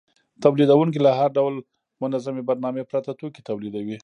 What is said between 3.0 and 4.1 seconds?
توکي تولیدوي